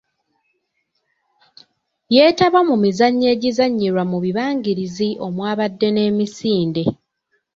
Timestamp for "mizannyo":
2.83-3.27